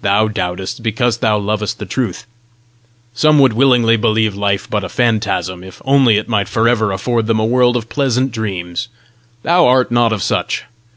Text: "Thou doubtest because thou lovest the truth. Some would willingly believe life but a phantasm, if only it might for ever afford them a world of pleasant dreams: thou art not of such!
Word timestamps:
"Thou 0.00 0.26
doubtest 0.26 0.82
because 0.82 1.18
thou 1.18 1.38
lovest 1.38 1.78
the 1.78 1.86
truth. 1.86 2.26
Some 3.14 3.38
would 3.38 3.52
willingly 3.52 3.96
believe 3.96 4.34
life 4.34 4.68
but 4.68 4.82
a 4.82 4.88
phantasm, 4.88 5.62
if 5.62 5.80
only 5.84 6.16
it 6.18 6.28
might 6.28 6.48
for 6.48 6.68
ever 6.68 6.90
afford 6.90 7.28
them 7.28 7.38
a 7.38 7.44
world 7.46 7.76
of 7.76 7.88
pleasant 7.88 8.32
dreams: 8.32 8.88
thou 9.44 9.68
art 9.68 9.92
not 9.92 10.12
of 10.12 10.20
such! 10.20 10.64